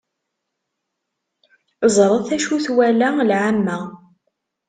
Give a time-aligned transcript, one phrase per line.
[1.95, 3.77] Ẓret acu twala lɛamma.